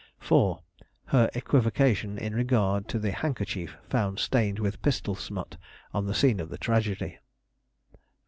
[0.17, 0.59] 4.
[1.05, 5.57] Her equivocation in regard to the handkerchief found stained with pistol smut
[5.93, 7.19] on the scene of the tragedy.